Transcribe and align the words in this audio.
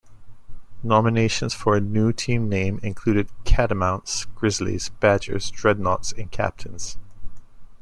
Nominations 0.81 1.53
for 1.53 1.75
a 1.75 1.79
new 1.79 2.11
team 2.11 2.49
name 2.49 2.79
included 2.81 3.29
Catamounts, 3.43 4.25
Grizzlies, 4.33 4.89
Badgers, 4.89 5.51
Dreadnaughts, 5.51 6.11
and 6.13 6.31
Captains. 6.31 6.97